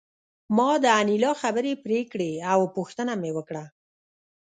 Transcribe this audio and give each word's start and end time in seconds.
ما 0.57 0.69
د 0.83 0.85
انیلا 1.01 1.31
خبرې 1.41 1.73
پرې 1.83 1.99
کړې 2.11 2.31
او 2.51 2.59
پوښتنه 2.75 3.13
مې 3.21 3.31
وکړه 3.37 3.63